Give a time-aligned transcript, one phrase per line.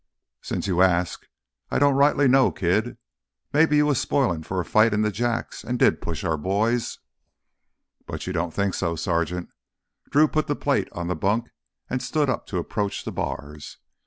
[0.41, 1.27] "Since you ask,
[1.69, 2.97] I don't rightly know, kid.
[3.53, 6.97] Maybe you was spoilin' for a fight in th' Jacks an' did push our boys—"
[8.07, 9.49] "But you don't think so, Sergeant."
[10.09, 11.51] Drew put the plate on the bunk
[11.87, 13.77] and stood up to approach the bars.